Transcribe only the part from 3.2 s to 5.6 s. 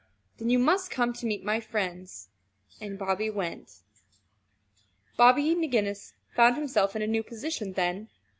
went. Bobby